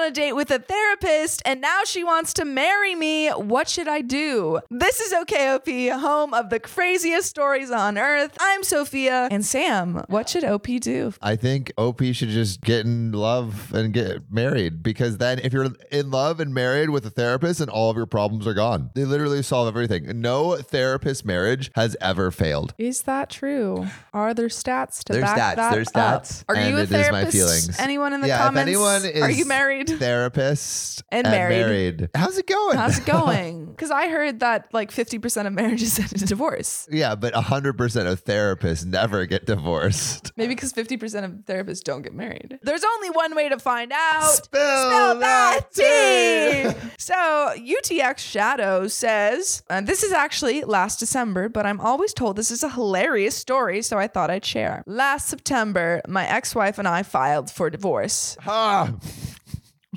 [0.00, 3.28] on a date with a therapist and now she wants to marry me.
[3.28, 4.60] What should I do?
[4.70, 8.36] This is OKOP, home of the craziest stories on earth.
[8.40, 10.02] I'm Sophia and Sam.
[10.08, 11.12] What should OP do?
[11.20, 15.68] I think OP should just get in love and get married because then if you're
[15.90, 19.04] in love and married with a therapist and all of your problems are gone, they
[19.04, 20.20] literally solve everything.
[20.20, 22.74] No therapist marriage has ever failed.
[22.78, 23.86] Is that true?
[24.14, 25.56] Are there stats to There's back stats.
[25.56, 26.14] that There's stats.
[26.14, 26.22] up?
[26.24, 26.44] stats.
[26.48, 27.32] Are you a it is my therapist?
[27.36, 27.78] feelings.
[27.78, 28.70] Anyone in the yeah, comments?
[28.70, 29.89] if anyone is Are you married?
[29.98, 31.58] Therapist And married.
[32.00, 32.08] married.
[32.14, 32.76] How's it going?
[32.76, 33.66] How's it going?
[33.66, 36.86] Because I heard that like 50% of marriages end in divorce.
[36.90, 40.32] yeah, but 100% of therapists never get divorced.
[40.36, 42.58] Maybe because 50% of therapists don't get married.
[42.62, 44.22] There's only one way to find out.
[44.44, 46.70] Spill, that tea.
[46.98, 47.14] so
[47.56, 52.62] UTX Shadow says, and this is actually last December, but I'm always told this is
[52.62, 54.82] a hilarious story, so I thought I'd share.
[54.86, 58.36] Last September, my ex-wife and I filed for divorce.
[58.46, 58.92] Ah,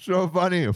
[0.03, 0.67] so funny.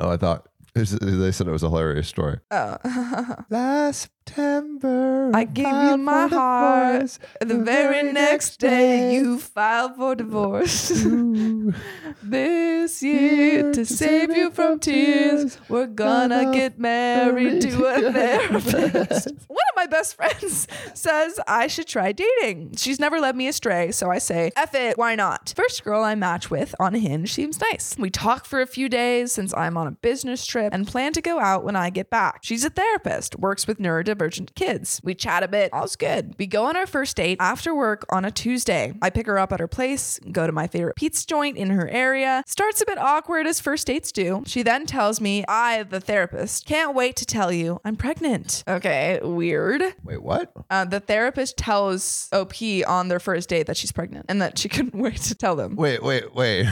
[0.00, 2.38] Oh, I thought they said it was a hilarious story.
[2.50, 2.76] Oh.
[3.50, 7.18] Last September, I gave you my heart.
[7.40, 10.88] The very next day, you filed for divorce.
[12.22, 19.28] this year, to save you from tears, we're gonna get married to a therapist.
[19.48, 22.74] One of my best friends says I should try dating.
[22.76, 25.54] She's never led me astray, so I say, F it, why not?
[25.56, 27.96] First girl I match with on Hinge seems nice.
[27.98, 31.22] We talk for a few days since I'm on a business trip and plan to
[31.22, 32.40] go out when I get back.
[32.42, 33.80] She's a therapist, works with
[34.18, 35.00] neurodivergent kids.
[35.04, 36.34] We chat a bit, all's good.
[36.38, 38.94] We go on our first date after work on a Tuesday.
[39.00, 41.88] I pick her up at her place, go to my favorite pizza joint in her
[41.88, 42.42] area.
[42.46, 44.42] Starts a bit awkward as first dates do.
[44.46, 48.64] She then tells me, I, the therapist, can't wait to tell you I'm pregnant.
[48.66, 49.82] Okay, weird.
[50.04, 50.52] Wait, what?
[50.70, 52.54] Uh, the therapist tells OP
[52.86, 55.76] on their first date that she's pregnant and that she couldn't wait to tell them.
[55.76, 56.66] Wait, wait, wait.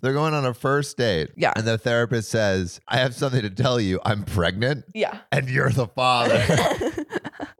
[0.00, 1.30] They're going on a first date.
[1.36, 1.52] Yeah.
[1.56, 4.00] And the therapist says, I have something to tell you.
[4.04, 4.84] I'm pregnant.
[4.94, 5.18] Yeah.
[5.32, 6.38] And you're the father.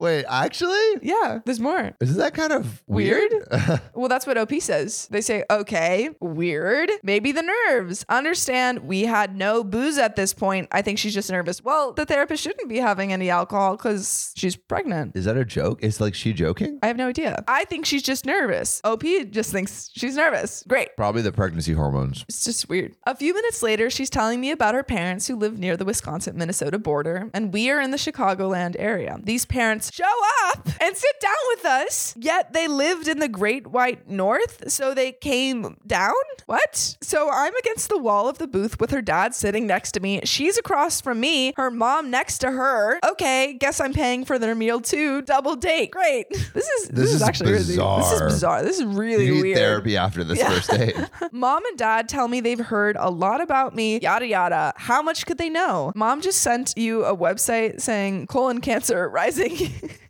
[0.00, 0.78] wait, actually?
[1.02, 1.92] Yeah, there's more.
[2.00, 3.30] Isn't that kind of Weird?
[3.50, 3.80] weird?
[3.94, 5.08] Well, that's what OP says.
[5.10, 6.90] They say, okay, weird.
[7.02, 8.04] Maybe the nerves.
[8.08, 10.68] Understand we had no booze at this point.
[10.70, 11.62] I think she's just nervous.
[11.64, 15.16] Well, the therapist shouldn't be having any alcohol because she's pregnant.
[15.16, 15.82] Is that a joke?
[15.82, 16.78] Is like she joking?
[16.82, 17.42] I have no idea.
[17.48, 18.80] I think she's just nervous.
[18.84, 20.62] OP just thinks she's nervous.
[20.68, 20.96] Great.
[20.96, 22.24] Probably the pregnancy hormones.
[22.28, 22.94] It's just weird.
[23.06, 26.36] A few minutes later, she's telling me about her parents who live near the Wisconsin
[26.36, 29.18] Minnesota border, and we are in the Chicagoland area.
[29.22, 30.04] These parents show
[30.46, 34.94] up and sit down with us, yet they lived in the Great White North, so
[34.94, 36.12] they came down?
[36.46, 36.96] What?
[37.02, 40.20] So I'm against the wall of the booth with her dad sitting next to me.
[40.24, 42.98] She's across from me, her mom next to her.
[43.06, 45.22] Okay, guess I'm paying for their meal too.
[45.22, 45.90] Double date.
[45.90, 46.26] Great.
[46.58, 48.28] This is this, This is, is actually really- this is bizarre.
[48.28, 48.62] bizarre.
[48.62, 49.58] This is really You need weird.
[49.58, 50.48] therapy after this Yeah.
[50.50, 50.96] first date.
[51.32, 54.72] Mom and dad tell me they've heard a lot about me, yada yada.
[54.76, 55.92] How much could they know?
[55.94, 59.56] Mom just sent you a website saying colon cancer rising.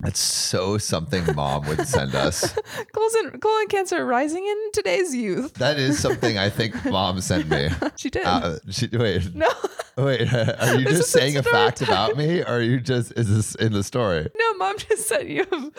[0.01, 2.53] That's so something mom would send us.
[2.95, 5.55] colon, colon cancer rising in today's youth.
[5.55, 7.69] That is something I think mom sent me.
[7.97, 8.25] She did.
[8.25, 9.49] Uh, she, wait, no,
[9.97, 10.33] wait.
[10.33, 11.89] Are you This just saying a fact time.
[11.89, 14.29] about me, or are you just is this in the story?
[14.39, 15.71] no, mom just sent you a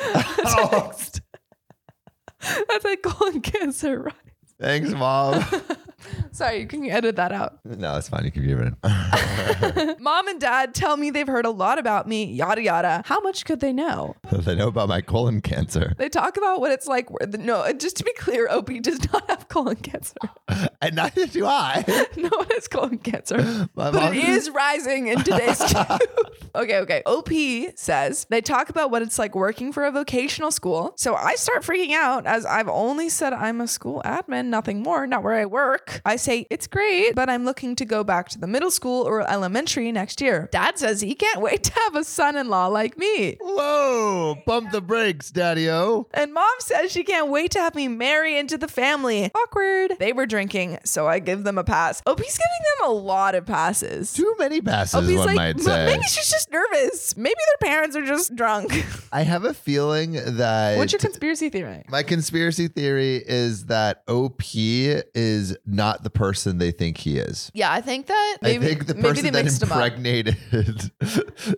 [0.46, 0.70] Oh.
[0.72, 1.22] text.
[2.42, 4.16] That's like colon cancer rising.
[4.60, 5.44] Thanks, mom.
[6.32, 7.60] Sorry, can you edit that out.
[7.66, 8.26] no, it's fine.
[8.26, 8.74] You can give it.
[10.02, 13.02] Mom and dad tell me they've heard a lot about me, yada yada.
[13.06, 14.16] How much could they know?
[14.32, 17.10] they know about my colon cancer, They talk about what it's like.
[17.10, 20.16] Where the, no, uh, just to be clear, Opie does not have colon cancer.
[20.82, 21.84] and neither do I.
[22.18, 25.62] no one has colon cancer, My but it is rising in today's.
[26.56, 27.04] Okay, okay.
[27.06, 27.30] OP
[27.76, 30.94] says they talk about what it's like working for a vocational school.
[30.98, 35.06] So I start freaking out as I've only said I'm a school admin, nothing more,
[35.06, 35.89] not where I work.
[36.06, 39.30] I say it's great, but I'm looking to go back to the middle school or
[39.30, 40.50] elementary next year.
[40.52, 43.38] Dad says he can't wait to have a son-in-law like me.
[43.42, 44.36] Whoa!
[44.46, 46.08] Pump the brakes, Daddy-O.
[46.14, 49.32] And mom says she can't wait to have me marry into the family.
[49.36, 49.94] Awkward.
[50.00, 52.02] They were drinking, so I give them a pass.
[52.06, 54.14] Opie's giving them a lot of passes.
[54.14, 55.86] Too many passes, Opie's one like, might say.
[55.86, 57.16] maybe she's just nervous.
[57.18, 58.86] Maybe their parents are just drunk.
[59.12, 61.84] I have a feeling that What's your conspiracy theory?
[61.90, 67.50] my conspiracy theory is that OP is not the person they think he is.
[67.54, 69.78] Yeah, I think that maybe, I think the person they that mixed them up.
[69.78, 70.36] impregnated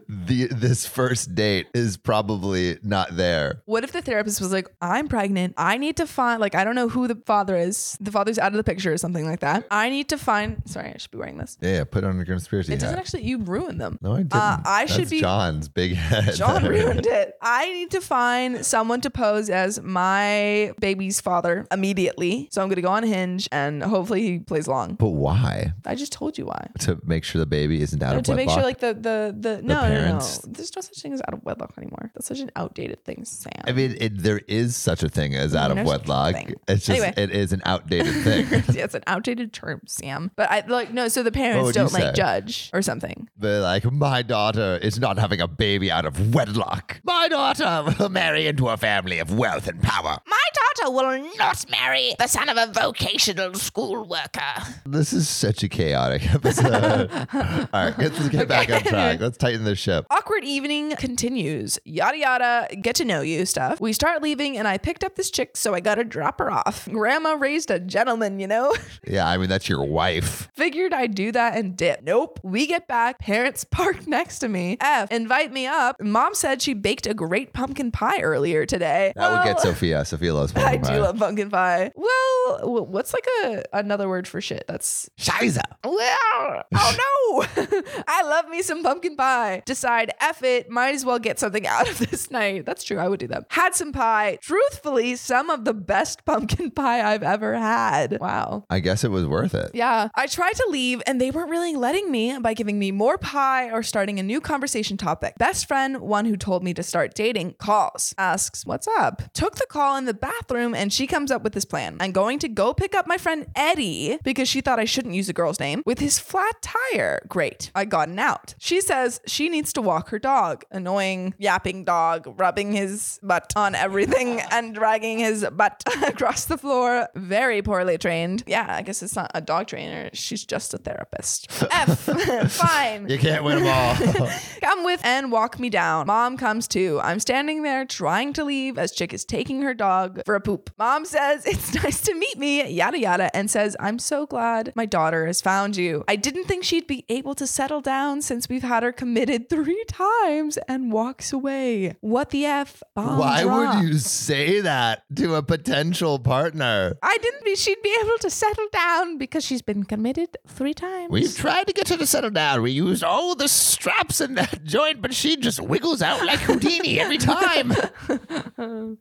[0.07, 3.63] the this first date is probably not there.
[3.65, 5.55] What if the therapist was like, I'm pregnant.
[5.57, 7.97] I need to find, like, I don't know who the father is.
[7.99, 9.65] The father's out of the picture or something like that.
[9.71, 11.57] I need to find, sorry, I should be wearing this.
[11.61, 13.97] Yeah, yeah, put on your conspiracy It doesn't actually, you ruined them.
[14.01, 14.33] no, I didn't.
[14.35, 16.35] Uh, I should be- John's big head.
[16.35, 17.33] John ruined it.
[17.41, 22.49] I need to find someone to pose as my baby's father immediately.
[22.51, 24.95] So I'm going to go on Hinge and hopefully he plays long.
[24.95, 25.73] But why?
[25.85, 26.67] I just told you why.
[26.81, 29.35] To make sure the baby isn't out No, of to make sure like the the
[29.37, 32.11] the no no no there's no such thing as out of wedlock anymore.
[32.13, 33.51] That's such an outdated thing, Sam.
[33.65, 36.33] I mean, it, there is such a thing as out of there's wedlock.
[36.35, 36.55] thing.
[36.67, 37.13] It's just Anyway.
[37.17, 38.47] it is an outdated thing.
[38.75, 40.31] yeah, it's an outdated term, Sam.
[40.35, 41.07] But I like no.
[41.07, 42.11] So the parents would you don't like say?
[42.13, 43.27] judge or something.
[43.37, 47.01] They're like, my daughter is not having a baby out of wedlock.
[47.03, 50.17] My daughter will marry into a family of wealth and power.
[50.27, 54.41] My daughter will not marry the son of a vocational school worker.
[54.85, 57.09] This is such a chaotic episode.
[57.33, 59.19] All right, let's get back on track.
[59.19, 60.05] Let's tighten the ship.
[60.09, 61.79] Awkward evening continues.
[61.85, 63.79] Yada yada, get to know you stuff.
[63.79, 66.87] We start leaving, and I picked up this chick, so I gotta drop her off.
[66.91, 68.73] Grandma raised a gentleman, you know?
[69.07, 70.49] Yeah, I mean, that's your wife.
[70.53, 72.03] Figured I'd do that and dip.
[72.03, 72.39] Nope.
[72.43, 74.77] We get back, parents park next to me.
[74.79, 75.99] F, invite me up.
[75.99, 79.11] Mom said she baked a great pumpkin pie earlier today.
[79.15, 80.05] That would get Sophia.
[80.05, 80.87] Sophia loves pumpkin pie.
[80.89, 81.91] I do love pumpkin pie.
[81.95, 83.25] Well, what's like
[83.73, 84.63] a another word for shit?
[84.69, 85.63] That's Shiza.
[85.83, 87.63] well, oh no!
[88.07, 89.63] I love me some pumpkin pie.
[89.65, 92.65] Decide, F it, might as well get something out of this night.
[92.65, 93.47] That's true, I would do that.
[93.49, 94.37] Had some pie.
[94.41, 98.17] Truthfully, some of the best pumpkin pie I've ever had.
[98.21, 98.63] Wow.
[98.69, 99.71] I guess it was worth it.
[99.73, 103.17] Yeah, I tried to leave and they weren't really letting me by giving me more
[103.17, 105.35] pie or starting a new conversation topic.
[105.37, 109.21] Best friend, one who told me to start dating, calls, asks, What's up?
[109.33, 111.97] Took the call in the bathroom and she comes up with this plan.
[111.99, 113.80] I'm going to go pick up my friend Eddie
[114.23, 117.25] because she thought I shouldn't use a girl's name with his flat tire.
[117.27, 117.71] Great.
[117.73, 118.53] I gotten out.
[118.59, 120.63] She says she needs to walk her dog.
[120.71, 127.07] Annoying, yapping dog, rubbing his butt on everything and dragging his butt across the floor.
[127.15, 128.43] Very poorly trained.
[128.45, 130.09] Yeah, I guess it's not a dog trainer.
[130.13, 131.51] She's just a therapist.
[131.71, 131.99] F.
[132.51, 133.09] Fine.
[133.09, 134.29] You can't win them all.
[134.61, 136.05] Come with and walk me down.
[136.05, 136.99] Mom comes too.
[137.03, 140.69] I'm standing there trying to leave as Chick is taking her dog for a poop.
[140.77, 144.85] Mom says, It's nice to meet me, yada yada, and says, I'm so glad my
[144.85, 146.03] daughter has found you.
[146.07, 149.83] I didn't think she'd be able to settle down since we've had her committed three
[149.87, 151.95] times and walks away.
[152.01, 152.83] What the F?
[152.93, 153.75] Bomb Why drop.
[153.75, 156.97] would you say that to a potential partner?
[157.01, 161.09] I didn't be she'd be able to settle down because she's been committed three times.
[161.09, 162.61] We've tried to get her to settle down.
[162.61, 166.99] We used all the straps in that joint, but she just wiggles out like Houdini
[166.99, 167.73] every time.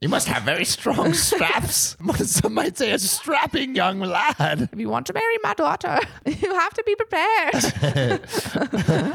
[0.00, 1.96] you must have very strong straps.
[2.24, 4.68] Some might say a strapping young lad.
[4.72, 7.54] if you want to marry my daughter, you have to be prepared.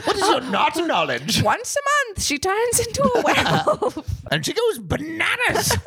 [0.05, 1.41] What is your not knowledge?
[1.43, 4.21] Once a month, she turns into a werewolf.
[4.31, 5.77] And she goes bananas.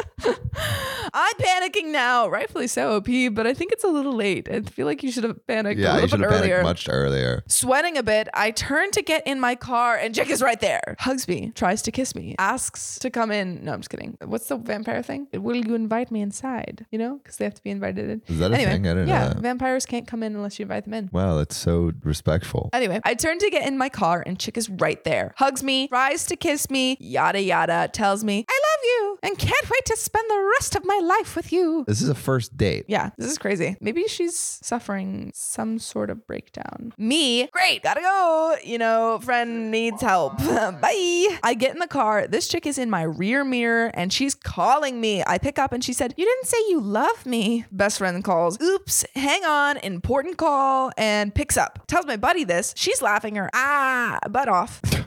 [1.15, 4.49] I'm panicking now, rightfully so, OP, but I think it's a little late.
[4.51, 6.57] I feel like you should have panicked a yeah, you little should bit have earlier.
[6.63, 7.43] panicked much earlier.
[7.47, 10.97] Sweating a bit, I turn to get in my car and Jack is right there.
[11.01, 13.65] Hugs me, tries to kiss me, asks to come in.
[13.65, 14.17] No, I'm just kidding.
[14.25, 15.27] What's the vampire thing?
[15.33, 16.87] Will you invite me inside?
[16.91, 18.23] You know, because they have to be invited in.
[18.27, 18.67] Is that a thing?
[18.67, 21.11] I didn't know yeah, vampires can't come in unless you invite them in.
[21.13, 22.71] Wow, that's so respectful.
[22.73, 25.35] Anyway, I turn to get in my car and Chick is right there.
[25.37, 29.71] Hugs me, tries to kiss me, yada yada, tells me, I love you and can't
[29.71, 31.85] wait to spend the rest of my life with you.
[31.87, 32.85] This is a first date.
[32.89, 33.77] Yeah, this is crazy.
[33.81, 36.93] Maybe she's suffering some sort of breakdown.
[36.99, 38.57] Me, great, gotta go.
[38.65, 40.39] You know, friend needs help.
[40.39, 41.39] Bye.
[41.43, 42.27] I get in the car.
[42.27, 45.23] This chick is in my rear mirror and she's calling me.
[45.27, 47.65] I pick up and she said, You didn't say you love me.
[47.73, 51.87] Best friend calls, Oops, hang on, important call, and picks up.
[51.87, 52.75] Tells my buddy this.
[52.77, 54.81] She's laughing her ah butt off.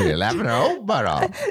[0.00, 1.42] You're laughing her whole butt off.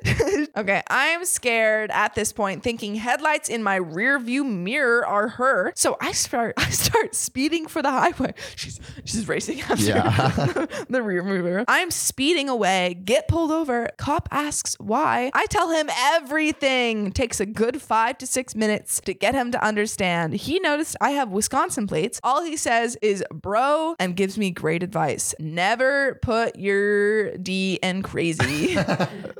[0.58, 5.74] Okay, I'm scared at this point, thinking headlights in my rear view mirror are her.
[5.75, 8.34] So I start I start speeding for the highway.
[8.55, 10.65] She's she's racing after Yeah.
[10.89, 11.65] the rear mirror.
[11.67, 13.89] I'm speeding away, get pulled over.
[13.98, 15.32] Cop asks why.
[15.34, 17.12] I tell him everything.
[17.12, 20.34] Takes a good five to six minutes to get him to understand.
[20.34, 22.20] He noticed I have Wisconsin plates.
[22.24, 25.36] All he says is bro and gives me great advice.
[25.39, 28.78] Never put your D in crazy.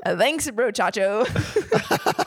[0.06, 1.26] Uh, Thanks, bro Chacho.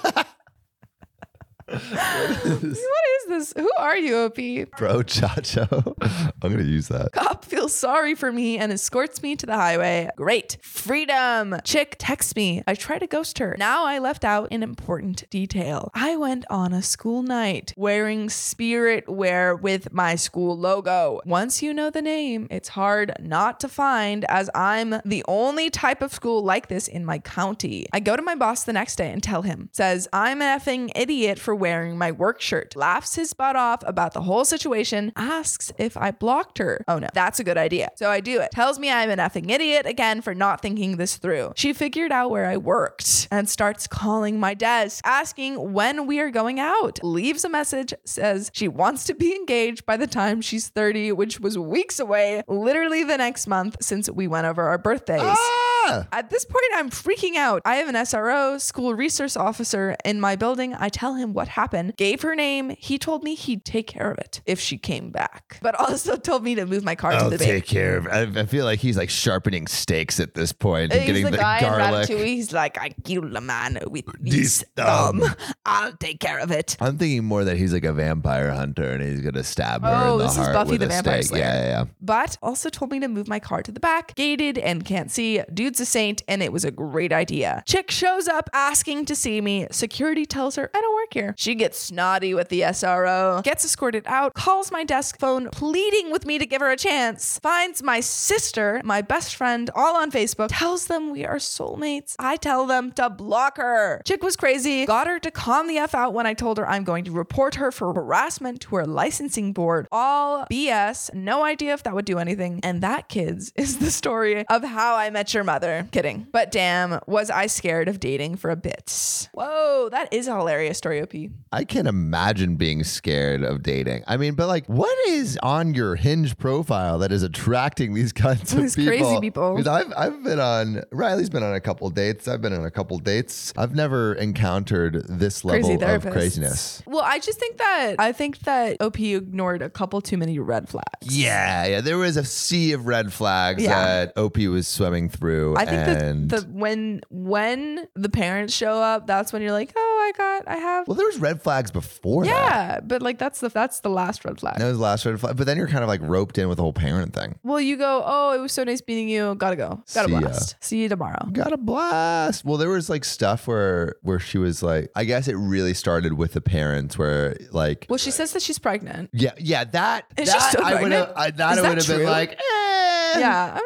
[1.69, 3.53] what is this?
[3.55, 4.35] Who are you, OP?
[4.77, 5.95] Bro Chacho.
[6.41, 7.11] I'm going to use that.
[7.13, 10.09] Cop feels sorry for me and escorts me to the highway.
[10.15, 10.57] Great.
[10.61, 11.55] Freedom.
[11.63, 12.63] Chick texts me.
[12.65, 13.55] I try to ghost her.
[13.59, 15.91] Now I left out an important detail.
[15.93, 21.21] I went on a school night wearing spirit wear with my school logo.
[21.25, 26.01] Once you know the name, it's hard not to find as I'm the only type
[26.01, 27.88] of school like this in my county.
[27.93, 30.89] I go to my boss the next day and tell him, says, I'm an effing
[30.95, 35.71] idiot for wearing my work shirt, laughs his butt off about the whole situation, asks
[35.77, 36.83] if I blocked her.
[36.87, 37.89] Oh no, that's a good idea.
[37.95, 38.51] So I do it.
[38.51, 41.53] Tells me I'm an effing idiot again for not thinking this through.
[41.55, 46.31] She figured out where I worked and starts calling my desk, asking when we are
[46.31, 46.99] going out.
[47.03, 51.39] Leaves a message, says she wants to be engaged by the time she's 30, which
[51.39, 55.21] was weeks away, literally the next month since we went over our birthdays.
[55.23, 55.68] Ah!
[55.86, 56.07] Ah!
[56.12, 57.62] At this point, I'm freaking out.
[57.65, 60.74] I have an SRO, school resource officer in my building.
[60.74, 62.75] I tell him what happened, gave her name.
[62.77, 66.43] He told me he'd take care of it if she came back, but also told
[66.43, 67.65] me to move my car to I'll the take bank.
[67.65, 71.07] care of I, I feel like he's like sharpening steaks at this point and He's
[71.07, 72.09] getting the, the, guy garlic.
[72.09, 72.25] in Ratatouille.
[72.25, 75.19] He's like, I kill a man with This thumb.
[75.21, 76.77] thumb." I'll take care of it.
[76.79, 80.13] I'm thinking more that he's like a vampire hunter and he's gonna stab her Oh,
[80.13, 81.29] in the this is heart Buffy with the a Vampire stake.
[81.29, 81.43] Slayer.
[81.43, 81.86] Yeah, yeah, yeah.
[82.01, 85.41] But also told me to move my car to the back, gated and can't see.
[85.69, 87.61] Dude's a saint, and it was a great idea.
[87.67, 89.67] Chick shows up asking to see me.
[89.69, 91.35] Security tells her, I don't work here.
[91.38, 96.25] She gets snotty with the SRO, gets escorted out, calls my desk phone, pleading with
[96.25, 100.47] me to give her a chance, finds my sister, my best friend, all on Facebook,
[100.49, 102.15] tells them we are soulmates.
[102.17, 104.01] I tell them to block her.
[104.05, 106.83] Chick was crazy, got her to calm the F out when I told her I'm
[106.83, 109.88] going to report her for harassment to her licensing board.
[109.91, 112.59] All BS, no idea if that would do anything.
[112.63, 115.58] And that, kids, is the story of how I met your mother.
[115.91, 116.27] Kidding.
[116.31, 119.27] But damn, was I scared of dating for a bit.
[119.33, 121.13] Whoa, that is a hilarious story, OP.
[121.51, 124.03] I can't imagine being scared of dating.
[124.07, 128.41] I mean, but like, what is on your Hinge profile that is attracting these kinds
[128.53, 128.63] of people?
[128.63, 128.97] These people?
[128.97, 129.55] crazy people.
[129.55, 130.83] 'Cause I've I've been on.
[130.91, 132.27] Riley's been on a couple dates.
[132.27, 133.53] I've been on a couple dates.
[133.57, 136.11] I've never encountered this level of therapists.
[136.11, 136.83] craziness.
[136.85, 140.69] Well, I just think that I think that OP ignored a couple too many red
[140.69, 140.85] flags.
[141.01, 141.81] Yeah, yeah.
[141.81, 143.69] There was a sea of red flags Yeah.
[144.05, 145.49] that OP was swimming through.
[145.58, 149.72] I think and that the when when the parents show up, that's when you're like,
[149.75, 150.88] oh, I got, I have.
[150.88, 152.29] well, there was red flags before that.
[152.29, 154.58] yeah, but like that's the that's the last red flag.
[154.58, 155.38] That was the last red flag.
[155.38, 157.38] But then you're kind of like roped in with the whole parent thing.
[157.44, 159.36] Well, you go, oh, it was so nice meeting you.
[159.36, 159.84] Gotta go.
[159.94, 160.20] Gotta See ya.
[160.20, 160.56] blast.
[160.60, 161.25] See you tomorrow.
[161.32, 162.46] Got a blast.
[162.46, 166.13] Well, there was like stuff where where she was like, I guess it really started
[166.13, 169.10] with the parents where like Well, she says that she's pregnant.
[169.13, 171.18] yeah, yeah, that Is she that still I would have pregnant?
[171.18, 173.20] I, that Is I that would have been like, eh.
[173.20, 173.51] Yeah.
[173.56, 173.62] I'm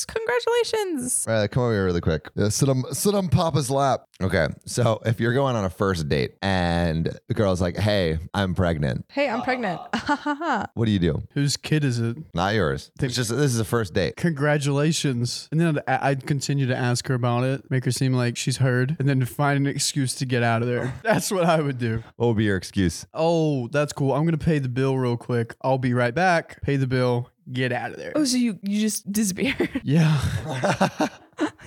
[0.00, 1.24] like, congratulations.
[1.28, 2.30] All right, come over here really quick.
[2.34, 4.04] Yeah, sit on sit on Papa's lap.
[4.22, 8.54] Okay, so if you're going on a first date and the girl's like, "Hey, I'm
[8.54, 9.80] pregnant," Hey, I'm pregnant.
[10.74, 11.22] what do you do?
[11.32, 12.16] Whose kid is it?
[12.34, 12.90] Not yours.
[13.00, 14.16] It's just this is a first date.
[14.16, 15.48] Congratulations.
[15.50, 18.58] And then I'd, I'd continue to ask her about it, make her seem like she's
[18.58, 20.94] heard, and then to find an excuse to get out of there.
[21.02, 22.02] That's what I would do.
[22.16, 23.06] What would be your excuse?
[23.14, 24.12] Oh, that's cool.
[24.12, 25.54] I'm going to pay the bill real quick.
[25.62, 26.62] I'll be right back.
[26.62, 27.30] Pay the bill.
[27.50, 28.12] Get out of there.
[28.14, 29.68] oh, so you you just disappeared.
[29.84, 30.20] Yeah.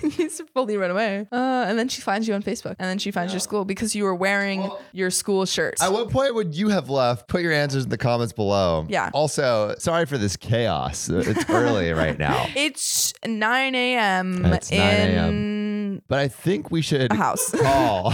[0.02, 1.26] you just fully run away.
[1.30, 3.94] Uh, and then she finds you on Facebook, and then she finds your school because
[3.94, 5.74] you were wearing your school shirt.
[5.82, 7.28] At what point would you have left?
[7.28, 8.86] Put your answers in the comments below.
[8.88, 9.10] Yeah.
[9.12, 11.08] Also, sorry for this chaos.
[11.10, 12.46] It's early right now.
[12.56, 14.46] It's 9 a.m.
[14.46, 16.02] It's 9 a.m..
[16.08, 17.50] But I think we should a house.
[17.50, 18.12] call.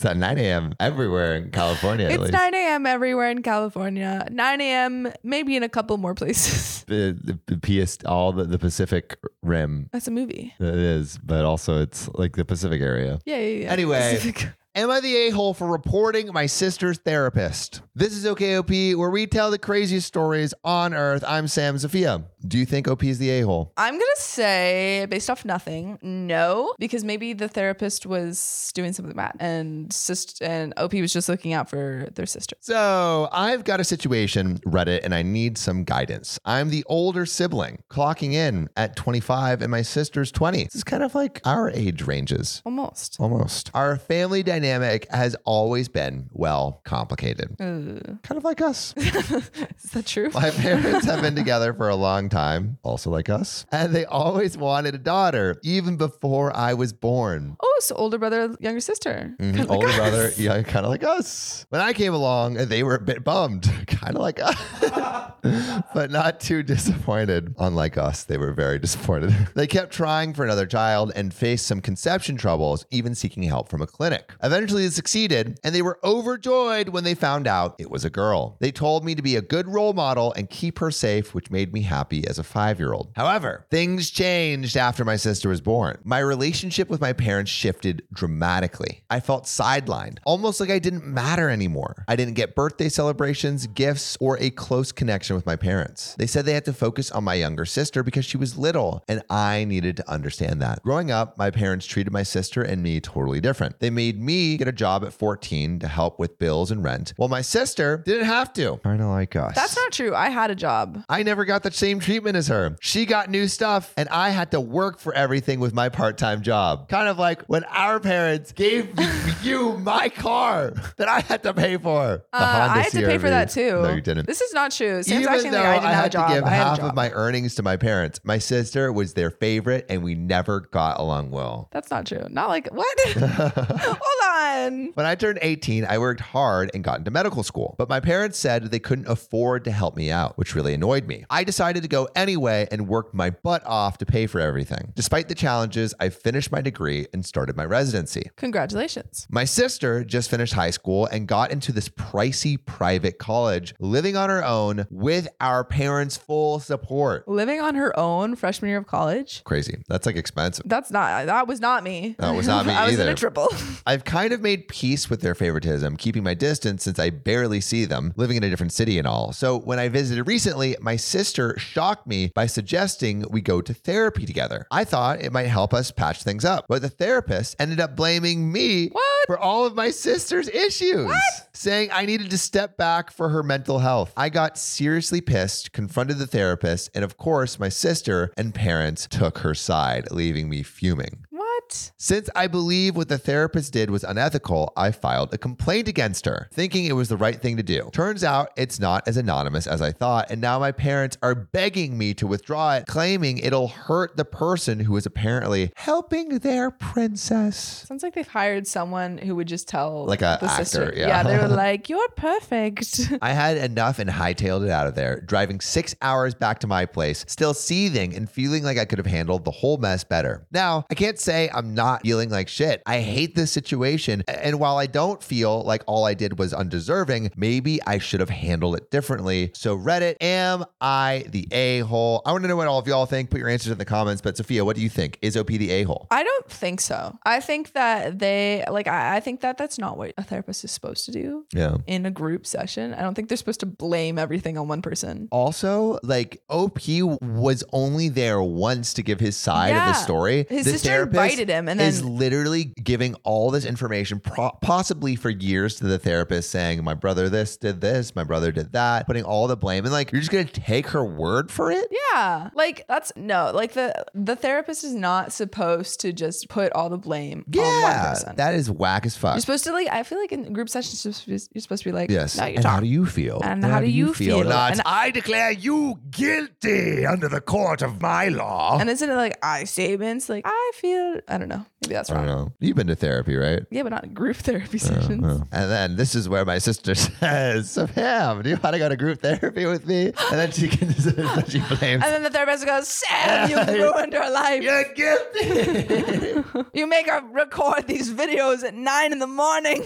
[0.00, 0.74] It's at 9 a.m.
[0.80, 2.06] everywhere in California.
[2.06, 2.32] at It's least.
[2.32, 2.86] 9 a.m.
[2.86, 4.26] everywhere in California.
[4.30, 5.12] 9 a.m.
[5.22, 6.84] maybe in a couple more places.
[6.88, 9.90] the, the, the PS, all the, the Pacific Rim.
[9.92, 10.54] That's a movie.
[10.58, 13.18] It is, but also it's like the Pacific area.
[13.26, 13.72] Yeah, yeah, yeah.
[13.72, 14.14] Anyway.
[14.14, 14.48] Pacific.
[14.74, 17.82] Am I the a hole for reporting my sister's therapist?
[17.94, 21.24] This is OKOP, where we tell the craziest stories on earth.
[21.26, 22.22] I'm Sam Sophia.
[22.46, 23.72] Do you think OP is the a hole?
[23.76, 29.36] I'm gonna say, based off nothing, no, because maybe the therapist was doing something bad,
[29.38, 32.56] and sis- and OP was just looking out for their sister.
[32.60, 36.38] So I've got a situation, Reddit, and I need some guidance.
[36.44, 40.64] I'm the older sibling, clocking in at 25, and my sister's 20.
[40.64, 42.62] This is kind of like our age ranges.
[42.64, 43.18] Almost.
[43.20, 43.70] Almost.
[43.74, 47.56] Our family dynamic has always been, well, complicated.
[47.58, 48.94] Kind of like us.
[48.96, 50.30] is that true?
[50.32, 53.66] My parents have been together for a long time, also like us.
[53.72, 57.56] And they always wanted a daughter, even before I was born.
[57.62, 59.34] Oh, so older brother, younger sister.
[59.40, 59.96] Mhm, like Older us.
[59.96, 61.66] brother, yeah, kind of like us.
[61.70, 64.56] When I came along, they were a bit bummed, kind of like us,
[65.94, 67.54] but not too disappointed.
[67.58, 69.34] Unlike us, they were very disappointed.
[69.54, 73.82] They kept trying for another child and faced some conception troubles, even seeking help from
[73.82, 74.32] a clinic.
[74.42, 78.56] Eventually, they succeeded, and they were overjoyed when they found out it was a girl.
[78.60, 81.72] They told me to be a good role model and keep her safe, which made
[81.72, 83.10] me happy therapy as a five year old.
[83.16, 85.98] However, things changed after my sister was born.
[86.04, 89.02] My relationship with my parents shifted dramatically.
[89.10, 92.04] I felt sidelined, almost like I didn't matter anymore.
[92.08, 96.14] I didn't get birthday celebrations, gifts, or a close connection with my parents.
[96.18, 99.22] They said they had to focus on my younger sister because she was little, and
[99.30, 100.82] I needed to understand that.
[100.82, 103.80] Growing up, my parents treated my sister and me totally different.
[103.80, 107.28] They made me get a job at 14 to help with bills and rent, while
[107.28, 108.78] my sister didn't have to.
[108.82, 109.54] Kind of like us.
[109.54, 110.14] That's not true.
[110.14, 111.02] I had a job.
[111.08, 112.76] I never got the same treatment as her.
[112.80, 116.42] She got new stuff, and I had to work for everything with my part time
[116.42, 116.88] job.
[116.88, 118.92] Kind of like when our parents gave
[119.42, 122.24] you my car that I had to pay for.
[122.32, 123.82] Uh, I had to pay for that too.
[123.82, 124.26] No, you didn't.
[124.26, 125.02] This is not true.
[125.04, 127.62] Sam's Even though I didn't I had to give had half of my earnings to
[127.62, 131.68] my parents, my sister was their favorite, and we never got along well.
[131.70, 132.26] That's not true.
[132.28, 132.98] Not like what?
[133.16, 134.00] Hold
[134.30, 134.90] on.
[134.94, 138.36] When I turned 18, I worked hard and got into medical school, but my parents
[138.36, 141.24] said they couldn't afford to help me out, which really annoyed me.
[141.30, 144.92] I decided to go anyway and worked my butt off to pay for everything.
[144.94, 148.30] Despite the challenges, I finished my degree and started my residency.
[148.36, 149.26] Congratulations.
[149.30, 154.30] My sister just finished high school and got into this pricey private college, living on
[154.30, 157.26] her own with our parents' full support.
[157.28, 159.42] Living on her own freshman year of college.
[159.44, 159.82] Crazy.
[159.88, 160.64] That's like expensive.
[160.68, 161.26] That's not.
[161.26, 162.16] That was not me.
[162.18, 163.12] That was not me I was in either.
[163.12, 163.48] a triple.
[163.86, 167.84] I've kind of made peace with their favoritism, keeping my distance since I barely see
[167.84, 169.32] them, living in a different city and all.
[169.32, 171.58] So when I visited recently, my sister
[171.90, 174.64] shocked me by suggesting we go to therapy together.
[174.70, 178.52] I thought it might help us patch things up, but the therapist ended up blaming
[178.52, 179.26] me What?
[179.26, 181.12] for all of my sister's issues,
[181.52, 184.12] saying I needed to step back for her mental health.
[184.16, 189.38] I got seriously pissed, confronted the therapist, and of course, my sister and parents took
[189.38, 191.24] her side, leaving me fuming.
[191.30, 191.49] what?
[191.96, 196.48] Since I believe what the therapist did was unethical, I filed a complaint against her,
[196.52, 197.90] thinking it was the right thing to do.
[197.92, 201.96] Turns out it's not as anonymous as I thought, and now my parents are begging
[201.98, 207.84] me to withdraw it, claiming it'll hurt the person who is apparently helping their princess.
[207.88, 210.86] Sounds like they've hired someone who would just tell Like a the sister.
[210.88, 211.22] actor, yeah.
[211.22, 215.60] they were like, "You're perfect." I had enough and hightailed it out of there, driving
[215.60, 219.44] six hours back to my place, still seething and feeling like I could have handled
[219.44, 220.46] the whole mess better.
[220.52, 222.82] Now, I can't say I'm not feeling like shit.
[222.86, 224.22] I hate this situation.
[224.28, 228.30] And while I don't feel like all I did was undeserving, maybe I should have
[228.30, 229.50] handled it differently.
[229.54, 232.22] So, Reddit, am I the a hole?
[232.26, 233.30] I want to know what all of y'all think.
[233.30, 234.22] Put your answers in the comments.
[234.22, 235.18] But, Sophia, what do you think?
[235.22, 236.06] Is OP the a hole?
[236.10, 237.18] I don't think so.
[237.24, 238.86] I think that they like.
[238.86, 241.76] I, I think that that's not what a therapist is supposed to do Yeah.
[241.86, 242.94] in a group session.
[242.94, 245.28] I don't think they're supposed to blame everything on one person.
[245.30, 246.80] Also, like OP
[247.20, 250.46] was only there once to give his side of the story.
[250.48, 255.16] His The sister therapist invited him, and is literally giving all this information, pro- possibly
[255.16, 259.06] for years, to the therapist, saying, "My brother this did this, my brother did that,"
[259.06, 261.86] putting all the blame, and like you're just gonna take her word for it.
[262.12, 266.88] Yeah, like that's no, like the the therapist is not supposed to just put all
[266.88, 268.36] the blame on one Yeah, person.
[268.36, 269.34] that is whack as fuck.
[269.34, 269.88] you're supposed to like.
[269.90, 272.38] I feel like in group sessions, you're supposed to be, supposed to be like, Yes.
[272.38, 273.40] And how do you feel?
[273.42, 274.44] And how do you feel?
[274.44, 278.78] Not, And- I declare you guilty under the court of my law.
[278.80, 280.28] and isn't it like I statements?
[280.28, 281.20] Like I feel.
[281.30, 281.64] I don't know.
[281.82, 282.44] Maybe that's I don't wrong.
[282.46, 282.52] know.
[282.58, 283.62] You've been to therapy, right?
[283.70, 285.42] Yeah, but not group therapy Oh, sessions.
[285.52, 288.88] And then this is where my sister says, So, Pam, do you want to go
[288.88, 290.06] to group therapy with me?
[290.06, 291.80] And then she can she blames.
[291.80, 294.62] And then the therapist goes, Sam, you ruined her life.
[294.62, 296.66] You're guilty.
[296.74, 299.82] You make her record these videos at nine in the morning.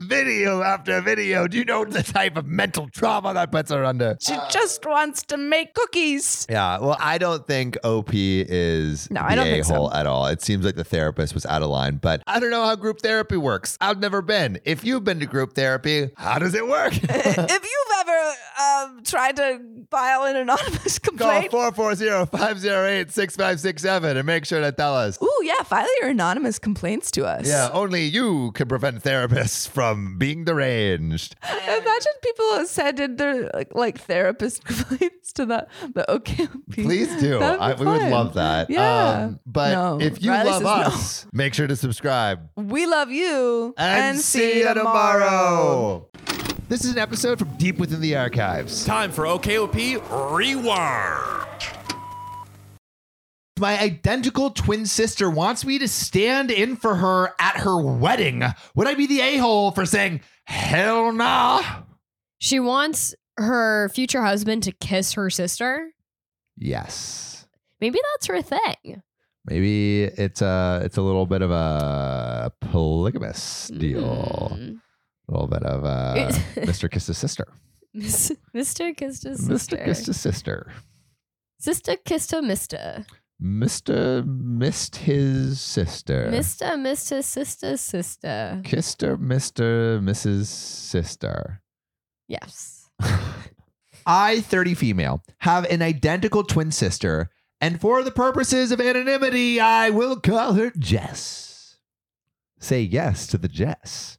[0.00, 1.46] video after video.
[1.48, 4.16] Do you know the type of mental trauma that puts her under?
[4.20, 6.46] She just wants to make cookies.
[6.48, 9.92] Yeah, well, I don't think OP is No, I don't think so.
[9.92, 10.26] at all.
[10.30, 13.00] It seems like the therapist was out of line, but I don't know how group
[13.00, 13.76] therapy works.
[13.80, 14.60] I've never been.
[14.64, 16.92] If you've been to group therapy, how does it work?
[17.02, 18.32] if you've ever
[18.88, 25.18] um, tried to file an anonymous Call complaint, 440-508-6567 and make sure to tell us.
[25.22, 27.46] ooh yeah, file your anonymous complaints to us.
[27.48, 31.36] Yeah, only you can prevent therapists from being deranged.
[31.64, 36.72] Imagine people said in their like, like therapist complaints to the the OKLP.
[36.74, 37.40] Please do.
[37.40, 38.68] I, we would love that.
[38.68, 39.30] Um, Yeah.
[39.46, 40.00] but No.
[40.00, 40.70] if you Riley love says no.
[40.70, 42.48] us, make sure to subscribe.
[42.56, 46.08] We love you And, see you tomorrow.
[46.68, 48.84] This is an episode from deep within the archives.
[48.84, 51.46] Time for OKOP Rewind.
[53.58, 58.42] My identical twin sister wants me to stand in for her at her wedding.
[58.74, 61.62] Would I be the a hole for saying, hell nah?
[62.38, 65.90] She wants her future husband to kiss her sister.
[66.56, 67.46] Yes.
[67.80, 69.02] Maybe that's her thing.
[69.50, 74.52] Maybe it's a it's a little bit of a polygamous deal.
[74.54, 74.80] Mm.
[75.28, 76.88] A little bit of uh, Mr.
[76.88, 77.48] Kissed His Sister.
[77.96, 78.96] Mr.
[78.96, 79.46] kissed his Mr.
[79.48, 79.76] sister.
[79.78, 80.72] Kissed His Sister.
[81.58, 83.04] Sister kissed her mister.
[83.42, 84.24] Mr.
[84.26, 86.30] missed his sister.
[86.30, 88.60] Mister, mister, sister, sister.
[88.64, 90.00] Kissed her, Mr.
[90.00, 90.46] Mrs.
[90.46, 91.62] Sister.
[92.28, 92.88] Yes.
[94.06, 99.90] I, 30 female, have an identical twin sister, and for the purposes of anonymity, I
[99.90, 101.76] will call her Jess.
[102.58, 104.18] Say yes to the Jess.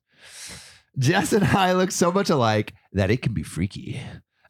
[0.98, 4.00] Jess and I look so much alike that it can be freaky.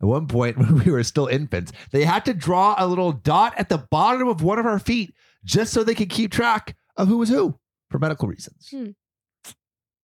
[0.01, 3.53] At one point, when we were still infants, they had to draw a little dot
[3.57, 7.07] at the bottom of one of our feet just so they could keep track of
[7.07, 8.67] who was who for medical reasons.
[8.71, 8.91] Hmm.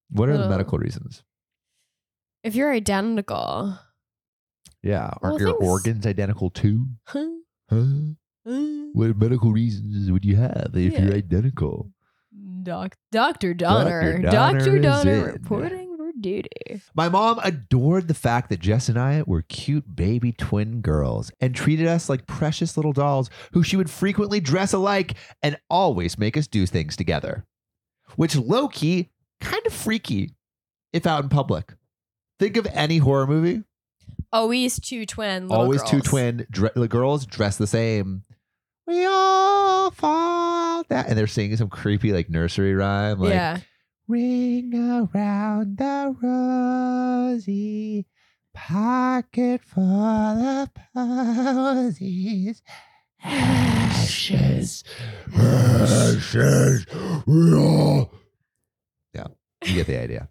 [0.09, 1.23] What are the medical reasons?
[2.43, 3.77] If you're identical.
[4.83, 5.11] Yeah.
[5.21, 6.87] Aren't Well, your things- organs identical too?
[7.05, 7.27] Huh?
[7.69, 7.85] Huh?
[8.47, 11.03] Uh, What medical reasons would you have if Yeah.
[11.05, 11.91] you're identical?
[12.63, 13.53] Doc, Dr.
[13.53, 14.19] Donner.
[14.21, 14.75] Donner Dr.
[14.77, 15.33] is Donner in.
[15.33, 16.81] reporting for duty.
[16.95, 21.55] My mom adored the fact that Jess and I were cute baby twin girls and
[21.55, 26.35] treated us like precious little dolls who she would frequently dress alike and always make
[26.37, 27.45] us do things together.
[28.15, 30.33] Which low key, kind of freaky
[30.91, 31.73] if out in public.
[32.39, 33.63] Think of any horror movie.
[34.33, 35.47] Always two twin.
[35.47, 36.07] Little always two girls.
[36.07, 38.23] twin dre- the girls dress the same.
[38.87, 41.05] We all fall down.
[41.07, 43.19] And they're singing some creepy like nursery rhyme.
[43.19, 43.59] Like, yeah.
[44.07, 48.05] Ring around the rosy
[48.53, 52.61] pocket full of posies.
[53.21, 54.83] Ashes,
[55.35, 56.85] ashes,
[57.25, 58.11] we all.
[59.13, 59.27] Yeah,
[59.65, 60.29] you get the idea.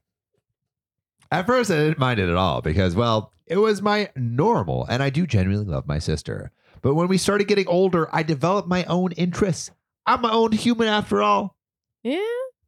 [1.31, 5.03] At first, I didn't mind it at all because, well, it was my normal, and
[5.03, 6.53] I do genuinely love my sister.
[6.83, 9.71] But when we started getting older, I developed my own interests.
[10.07, 11.57] I'm my own human after all
[12.03, 12.21] Yeah.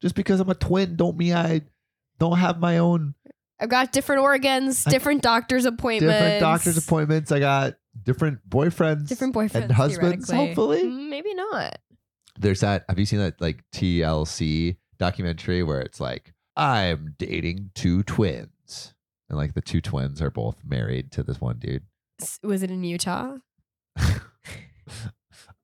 [0.02, 1.62] just because I'm a twin don't mean I
[2.18, 3.14] don't have my own
[3.60, 6.14] I've got different organs, I- different doctor's appointments.
[6.14, 7.32] different doctor's appointments.
[7.32, 9.62] I got different boyfriends, Different boyfriends.
[9.62, 10.30] and husbands.
[10.30, 11.78] Hopefully, Mm, Maybe not.
[12.38, 12.84] there's that.
[12.88, 18.94] Have you seen that like TLC documentary where it's like I'm dating two twins,
[19.28, 21.82] and like the two twins are both married to this one dude.
[22.42, 23.38] Was it in Utah?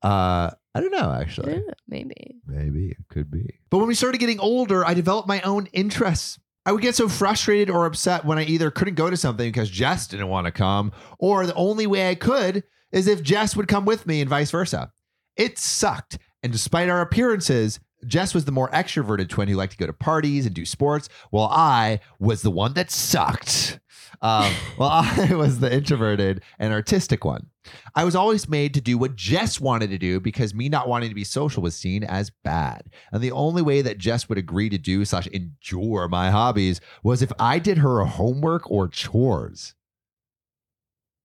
[0.03, 1.55] Uh, I don't know actually.
[1.55, 1.75] don't.
[1.89, 2.37] Maybe.
[2.47, 3.59] Maybe it could be.
[3.71, 6.39] But when we started getting older, I developed my own interests.
[6.67, 9.71] I would get so frustrated or upset when I either couldn't go to something because
[9.71, 13.67] Jess didn't want to come, or the only way I could is if Jess would
[13.67, 14.93] come with me and vice versa.
[15.37, 16.19] It sucked.
[16.43, 19.93] And despite our appearances, Jess was the more extroverted twin who liked to go to
[19.93, 23.81] parties and do sports, while I was the one that sucked.
[24.21, 27.47] Um, well, I was the introverted and artistic one.
[27.95, 31.09] I was always made to do what Jess wanted to do because me not wanting
[31.09, 32.91] to be social was seen as bad.
[33.13, 37.23] And the only way that Jess would agree to do slash endure my hobbies was
[37.23, 39.75] if I did her homework or chores.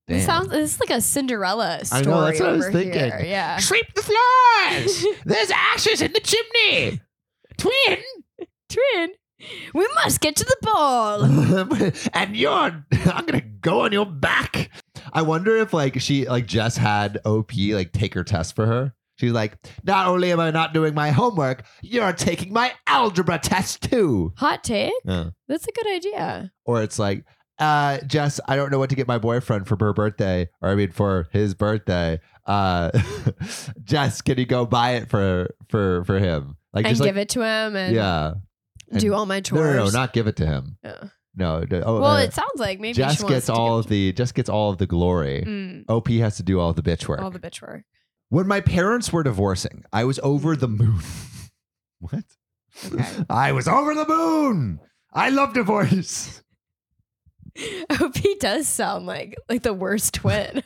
[0.07, 2.01] It sounds this is like a Cinderella story.
[2.01, 2.93] I know, that's what I was thinking.
[2.93, 3.21] here.
[3.23, 3.57] Yeah.
[3.57, 5.05] Sweep the floors!
[5.25, 6.99] There's ashes in the chimney!
[7.57, 7.99] Twin!
[8.69, 9.11] Twin,
[9.73, 11.23] we must get to the ball.
[12.13, 14.69] and you're I'm gonna go on your back.
[15.13, 18.93] I wonder if like she like Jess had OP like take her test for her.
[19.17, 23.81] She's like, not only am I not doing my homework, you're taking my algebra test
[23.89, 24.31] too.
[24.37, 24.93] Hot take.
[25.03, 25.31] Yeah.
[25.49, 26.53] That's a good idea.
[26.63, 27.25] Or it's like,
[27.57, 30.75] uh, Jess, I don't know what to get my boyfriend for her birthday, or I
[30.75, 32.21] mean for his birthday.
[32.45, 32.91] Uh,
[33.83, 36.55] Jess, can you go buy it for for for him?
[36.71, 38.33] Like and just give like, it to him and yeah.
[38.89, 39.75] And- do all my No, chores.
[39.75, 40.77] no, no, not give it to him.
[40.83, 41.09] Yeah.
[41.39, 41.63] No.
[41.65, 43.87] d- Oh, well, uh, it sounds like maybe Jess she wants gets to all of
[43.87, 45.43] the Jess gets all of the glory.
[45.47, 47.21] Mm, OP has to do all the bitch work.
[47.21, 47.83] all the bitch work.
[48.29, 50.99] when my parents were divorcing, I was over the moon.
[51.99, 52.23] what?
[52.85, 53.05] Okay.
[53.29, 54.79] I was over the moon.
[55.13, 56.43] I love divorce.
[57.89, 60.61] OP does sound like like the worst twin.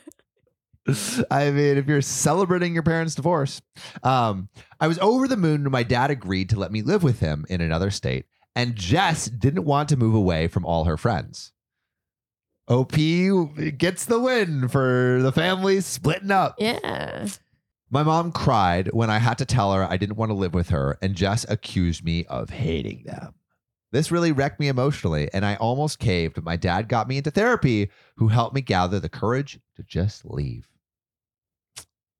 [1.30, 3.62] I mean, if you're celebrating your parents' divorce,
[4.02, 7.20] um, I was over the moon when my dad agreed to let me live with
[7.20, 11.52] him in another state, and Jess didn't want to move away from all her friends.
[12.68, 12.92] OP
[13.76, 16.56] gets the win for the family splitting up.
[16.58, 17.28] yeah.
[17.90, 20.70] My mom cried when I had to tell her I didn't want to live with
[20.70, 23.34] her, and Jess accused me of hating them.
[23.92, 27.30] This really wrecked me emotionally, and I almost caved, but my dad got me into
[27.30, 30.66] therapy, who helped me gather the courage to just leave.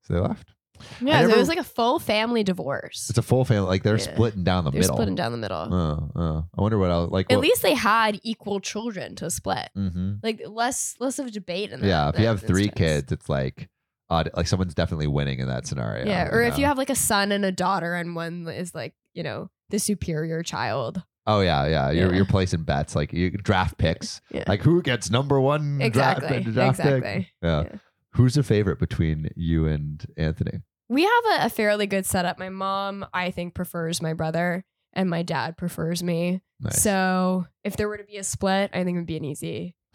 [0.02, 0.53] So they left.
[1.00, 3.06] Yeah, so it was like a full family divorce.
[3.08, 3.66] It's a full family.
[3.68, 4.12] Like they're Yeah.
[4.14, 4.96] splitting down the They're middle.
[4.96, 5.56] splitting down the middle.
[5.58, 7.10] Uh, uh, I wonder what else.
[7.10, 9.68] Like At what, least they had equal children to split.
[9.74, 11.86] hmm Like less less of a debate in that.
[11.86, 12.78] Yeah, if you have three instance.
[12.78, 13.68] kids, it's like,
[14.10, 16.06] odd, like someone's definitely winning in that scenario.
[16.06, 18.94] Yeah, or if you have like a son and a daughter, and one is like
[19.14, 21.02] you know the superior child.
[21.26, 21.90] Oh yeah, yeah.
[21.90, 22.16] You're Yeah.
[22.16, 24.20] you're placing bets like you draft picks.
[24.30, 24.44] Yeah.
[24.46, 26.28] Like who gets number one Exactly.
[26.42, 26.86] draft, draft pick?
[26.96, 27.28] exactly.
[27.42, 27.62] Yeah.
[27.62, 27.78] Yeah.
[28.16, 30.60] Who's a favorite between you and Anthony?
[30.88, 32.38] We have a, a fairly good setup.
[32.38, 36.42] My mom, I think, prefers my brother, and my dad prefers me.
[36.60, 36.82] Nice.
[36.82, 39.74] So if there were to be a split, I think it would be an easy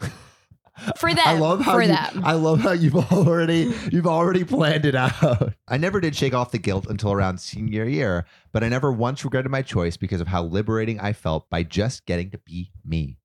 [0.96, 1.26] for them.
[1.26, 2.22] I love how for you, them.
[2.24, 5.54] I love how you've already you've already planned it out.
[5.68, 9.24] I never did shake off the guilt until around senior year, but I never once
[9.24, 13.16] regretted my choice because of how liberating I felt by just getting to be me.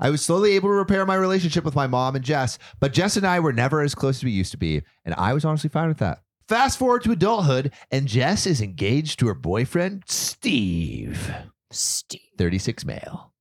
[0.00, 3.16] I was slowly able to repair my relationship with my mom and Jess, but Jess
[3.16, 5.70] and I were never as close as we used to be, and I was honestly
[5.70, 6.22] fine with that.
[6.52, 11.32] Fast forward to adulthood, and Jess is engaged to her boyfriend, Steve.
[11.70, 12.20] Steve.
[12.36, 13.32] 36 male.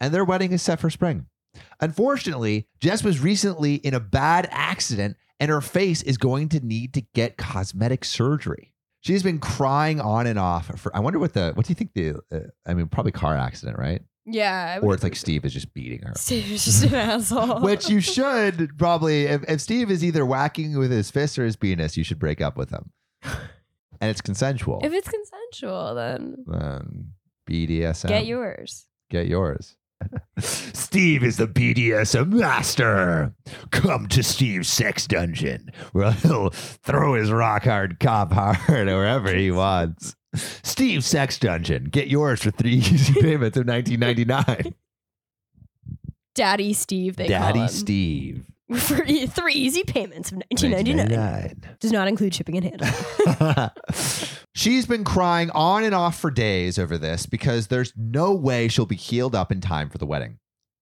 [0.00, 1.26] And their wedding is set for spring.
[1.80, 6.92] Unfortunately, Jess was recently in a bad accident and her face is going to need
[6.94, 8.74] to get cosmetic surgery.
[8.98, 11.92] She's been crying on and off for I wonder what the what do you think
[11.94, 14.02] the uh, I mean probably car accident, right?
[14.26, 14.76] Yeah.
[14.76, 15.16] I Or it's like.
[15.16, 16.12] Steve is just beating her.
[16.16, 17.60] Steve's just an asshole.
[17.60, 21.56] Which you should probably if, if Steve is either whacking with his fist or his
[21.56, 22.90] penis, you should break up with him.
[23.22, 24.80] And it's consensual.
[24.82, 27.06] if it's consensual, then um,
[27.48, 28.08] BDSM.
[28.08, 28.86] get yours.
[29.10, 29.76] Get yours.
[30.38, 33.32] Steve is the BDSM master.
[33.70, 39.50] Come to Steve's sex dungeon where he'll throw his rock hard cop hard wherever he
[39.50, 40.14] wants.
[40.34, 41.84] Steve's sex dungeon.
[41.84, 44.74] Get yours for three easy payments of nineteen ninety nine.
[46.34, 47.68] Daddy Steve, they call Daddy him.
[47.68, 48.46] Steve.
[48.78, 51.76] For e- three easy payments of 1999.
[51.78, 53.70] Does not include shipping and handling.
[54.56, 58.86] She's been crying on and off for days over this because there's no way she'll
[58.86, 60.38] be healed up in time for the wedding.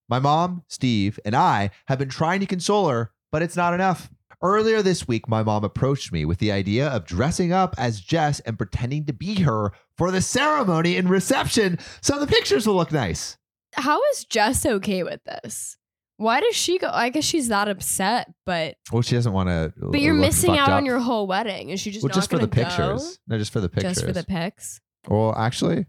[0.08, 4.10] My mom, Steve, and I have been trying to console her, but it's not enough.
[4.40, 8.38] Earlier this week, my mom approached me with the idea of dressing up as Jess
[8.38, 12.92] and pretending to be her for the ceremony and reception so the pictures will look
[12.92, 13.38] nice.
[13.72, 15.78] How is Jess okay with this?
[16.16, 16.88] Why does she go?
[16.92, 19.72] I guess she's that upset, but Well, she doesn't want to.
[19.76, 21.70] but you're missing out on your whole wedding.
[21.70, 23.02] Is she just Well, not just for the gonna pictures.
[23.28, 23.34] go?
[23.34, 23.94] No, just for the pictures.
[23.94, 24.80] Just for the pics.
[25.08, 25.86] Well, actually,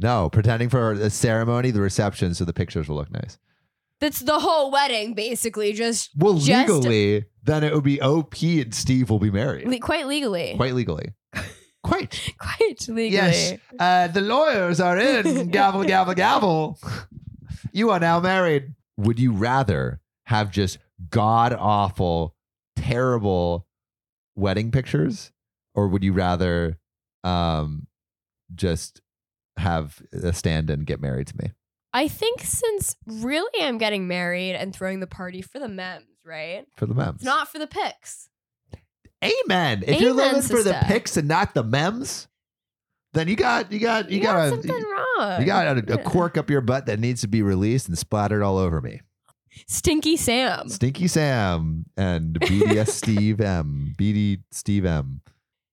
[0.00, 0.28] no.
[0.30, 3.38] Pretending for the ceremony, the reception, so the pictures will look nice.
[4.00, 5.72] That's the whole wedding, basically.
[5.74, 9.68] Just Well, Just- legally, then it would be OP and Steve will be married.
[9.68, 11.14] le- quite legally, Quite legally.
[11.84, 12.34] Quite.
[12.38, 13.08] quite legally.
[13.10, 13.54] Yes.
[13.78, 15.50] Uh, the lawyers are in.
[15.50, 16.78] gavel, gavel, gavel.
[17.72, 18.74] You are now married.
[19.02, 20.78] Would you rather have just
[21.10, 22.36] god awful,
[22.76, 23.66] terrible
[24.36, 25.32] wedding pictures?
[25.74, 26.78] Or would you rather
[27.24, 27.86] um,
[28.54, 29.00] just
[29.56, 31.52] have a stand and get married to me?
[31.92, 36.64] I think since really I'm getting married and throwing the party for the mems, right?
[36.76, 37.16] For the mems.
[37.16, 38.28] It's not for the pics.
[39.22, 39.84] Amen.
[39.86, 42.28] If you're Amen, living for the pics and not the mems,
[43.14, 44.70] then you got you got you, You, got, got a something
[45.18, 45.40] wrong.
[45.40, 48.42] you got a, a cork up your butt that needs to be released and splattered
[48.42, 49.00] all over me.
[49.66, 50.68] Stinky Sam.
[50.68, 53.94] Stinky Sam and BDS Steve M.
[53.98, 55.20] BD Steve M.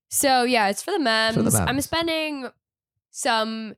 [0.09, 1.37] So yeah, it's for the mems.
[1.37, 2.49] For the I'm spending
[3.11, 3.75] some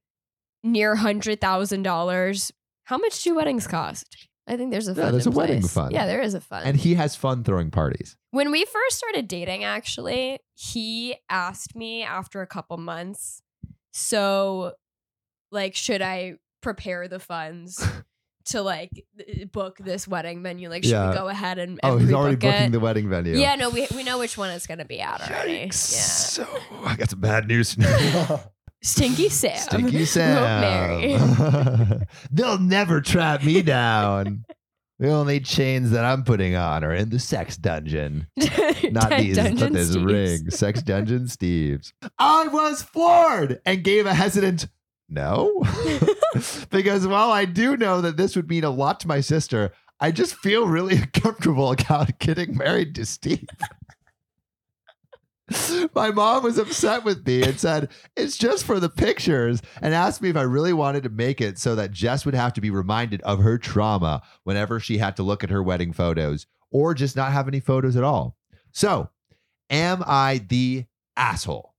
[0.64, 2.52] near hundred thousand dollars.
[2.86, 4.28] How much do weddings cost?
[4.48, 5.74] I think there's a Yeah, there's a wedding place.
[5.74, 5.92] fund.
[5.94, 6.66] Yeah, there is a fund.
[6.66, 8.18] And he has fun throwing parties.
[8.32, 13.44] when we first started dating, actually, he asked me after a couple months,
[13.92, 14.74] so
[15.52, 17.86] like, should I prepare the funds
[18.46, 19.06] to like
[19.52, 20.70] book this wedding venue?
[20.70, 21.10] Like, should Yeah.
[21.10, 22.72] we go ahead and, oh, and Oh, he's already pre-book booking it?
[22.72, 23.38] the wedding venue.
[23.38, 25.54] Yeah, no, we we know which one it's gonna be at already.
[25.66, 25.70] Yeah.
[25.72, 26.48] So
[26.86, 27.76] I got some bad news.
[28.84, 29.58] Stinky Sam.
[29.58, 31.18] Stinky Wrote Mary.
[31.20, 32.04] Sam.
[32.32, 34.44] They'll never trap me down.
[35.02, 38.28] The only chains that I'm putting on are in the sex dungeon.
[38.38, 40.06] Not these, but this Steves.
[40.06, 40.50] ring.
[40.52, 41.92] Sex dungeon Steve's.
[42.20, 44.68] I was floored and gave a hesitant
[45.10, 45.66] no.
[46.70, 50.12] because while I do know that this would mean a lot to my sister, I
[50.12, 53.48] just feel really uncomfortable about getting married to Steve.
[55.96, 60.22] My mom was upset with me and said, It's just for the pictures, and asked
[60.22, 62.70] me if I really wanted to make it so that Jess would have to be
[62.70, 67.16] reminded of her trauma whenever she had to look at her wedding photos or just
[67.16, 68.38] not have any photos at all.
[68.72, 69.10] So,
[69.70, 70.86] am I the
[71.18, 71.74] asshole?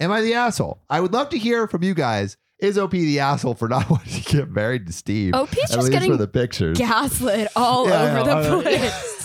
[0.00, 0.82] Am I the asshole?
[0.90, 2.36] I would love to hear from you guys.
[2.58, 5.34] Is OP the asshole for not wanting to get married to Steve?
[5.34, 6.78] OP's just getting for the pictures.
[6.78, 8.62] gaslit all Yeah, over the know, I know.
[8.62, 9.21] place.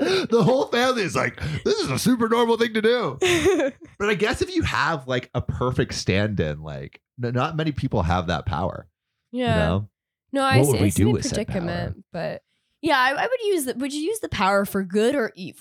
[0.30, 3.18] the whole family is like, this is a super normal thing to do.
[3.98, 8.02] But I guess if you have like a perfect stand-in, like n- not many people
[8.02, 8.88] have that power.
[9.30, 9.48] yeah.
[9.48, 9.88] You know?
[10.32, 12.42] No, I What see, would we do with predicament, but
[12.80, 13.74] yeah, I, I would use the.
[13.74, 15.60] Would you use the power for good or evil?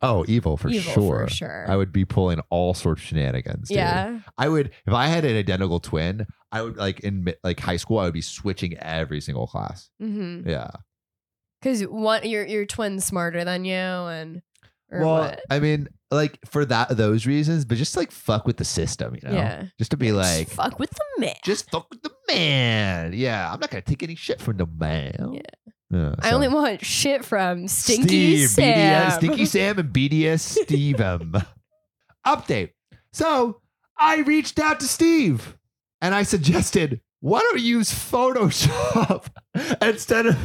[0.00, 1.28] Oh, evil for evil sure.
[1.28, 1.66] for sure.
[1.70, 3.68] I would be pulling all sorts of shenanigans.
[3.68, 3.76] dude.
[3.76, 6.26] yeah, I would if I had an identical twin.
[6.50, 7.98] I would like in like high school.
[7.98, 9.88] I would be switching every single class.
[10.00, 10.70] hmm Yeah,
[11.62, 14.42] Because one, your your twin's smarter than you, and
[14.90, 15.40] well, what?
[15.48, 19.28] I mean, like for that those reasons, but just like fuck with the system, you
[19.28, 19.34] know?
[19.34, 19.64] Yeah.
[19.78, 21.34] Just to be like, Just fuck with the man.
[21.44, 23.12] just fuck with the man.
[23.14, 25.30] Yeah, I'm not gonna take any shit from the man.
[25.34, 25.40] Yeah.
[25.90, 28.76] Yeah, I so- only want shit from Stinky Steve, Sam.
[29.10, 30.96] BDS, Stinky Sam and BDS Steve.
[32.26, 32.70] Update.
[33.12, 33.60] So
[33.98, 35.56] I reached out to Steve
[36.00, 39.26] and I suggested, why don't we use Photoshop
[39.82, 40.38] instead of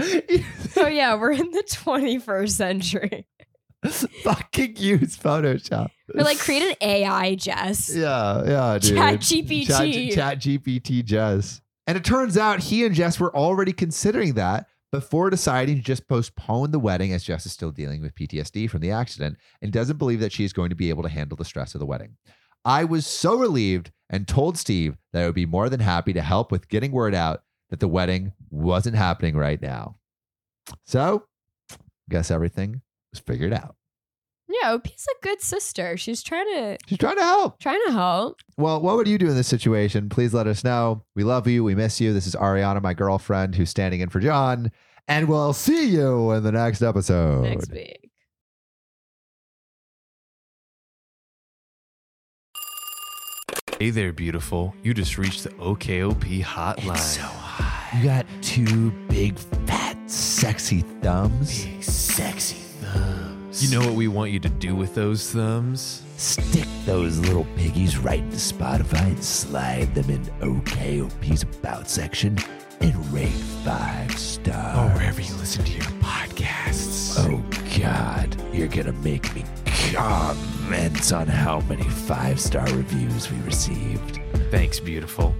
[0.00, 3.26] oh yeah, we're in the 21st century.
[4.22, 5.90] fucking use Photoshop?
[6.14, 7.94] We're like create an AI, Jess.
[7.94, 8.96] Yeah, yeah, dude.
[8.96, 9.66] Chat GPT.
[9.66, 11.60] Chat, Chat GPT Jess.
[11.86, 16.06] And it turns out he and Jess were already considering that before deciding to just
[16.06, 19.96] postpone the wedding as Jess is still dealing with PTSD from the accident and doesn't
[19.96, 22.16] believe that she is going to be able to handle the stress of the wedding.
[22.64, 26.22] I was so relieved and told Steve that I would be more than happy to
[26.22, 29.96] help with getting word out that the wedding wasn't happening right now.
[30.86, 31.24] So,
[32.08, 33.74] guess everything was figured out.
[34.48, 35.96] Yeah, OP's a good sister.
[35.96, 37.58] She's trying to She's trying to help.
[37.58, 38.40] trying to help.
[38.58, 40.08] Well, what would you do in this situation?
[40.10, 41.04] Please let us know.
[41.16, 41.64] We love you.
[41.64, 42.12] We miss you.
[42.12, 44.70] This is Ariana, my girlfriend, who's standing in for John.
[45.08, 47.44] And we'll see you in the next episode.
[47.44, 48.10] next week.
[53.78, 54.74] Hey there, beautiful.
[54.82, 57.41] You just reached the OKOP hotline.
[57.94, 61.64] You got two big, fat, sexy thumbs.
[61.64, 63.62] Big, sexy thumbs.
[63.62, 66.02] You know what we want you to do with those thumbs?
[66.16, 72.38] Stick those little piggies right into Spotify and slide them in OKOP's About section
[72.80, 73.28] and rate
[73.62, 74.78] five stars.
[74.78, 77.18] Or wherever you listen to your podcasts.
[77.18, 77.44] Oh
[77.78, 79.44] God, you're gonna make me
[79.92, 84.18] comment on how many five star reviews we received.
[84.50, 85.34] Thanks, beautiful.